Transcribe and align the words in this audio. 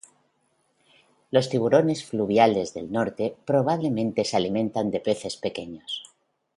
Los 1.29 1.49
tiburones 1.49 2.03
fluviales 2.03 2.73
del 2.73 2.91
norte 2.91 3.35
probablemente 3.45 4.25
se 4.25 4.35
alimentan 4.35 4.89
de 4.89 4.99
peces 4.99 5.37
pequeños. 5.37 6.01